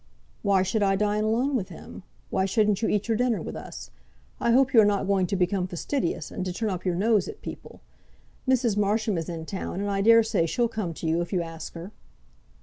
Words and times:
"Why 0.41 0.63
should 0.63 0.81
I 0.81 0.95
dine 0.95 1.23
alone 1.23 1.55
with 1.55 1.69
him? 1.69 2.01
Why 2.31 2.45
shouldn't 2.45 2.81
you 2.81 2.89
eat 2.89 3.07
your 3.07 3.15
dinner 3.15 3.39
with 3.39 3.55
us? 3.55 3.91
I 4.39 4.49
hope 4.49 4.73
you 4.73 4.81
are 4.81 4.83
not 4.83 5.05
going 5.05 5.27
to 5.27 5.35
become 5.35 5.67
fastidious, 5.67 6.31
and 6.31 6.43
to 6.43 6.51
turn 6.51 6.71
up 6.71 6.83
your 6.83 6.95
nose 6.95 7.27
at 7.27 7.43
people. 7.43 7.81
Mrs. 8.49 8.75
Marsham 8.75 9.15
is 9.15 9.29
in 9.29 9.45
town, 9.45 9.79
and 9.79 9.91
I 9.91 10.01
dare 10.01 10.23
say 10.23 10.47
she'll 10.47 10.67
come 10.67 10.95
to 10.95 11.07
you 11.07 11.21
if 11.21 11.31
you 11.31 11.43
ask 11.43 11.73
her." 11.73 11.91